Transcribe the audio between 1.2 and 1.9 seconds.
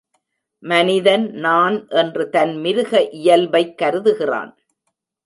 நான்